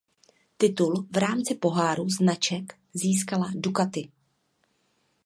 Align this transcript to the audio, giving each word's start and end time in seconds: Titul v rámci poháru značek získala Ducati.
Titul 0.57 1.07
v 1.11 1.17
rámci 1.17 1.55
poháru 1.55 2.09
značek 2.09 2.75
získala 2.93 3.51
Ducati. 3.55 4.11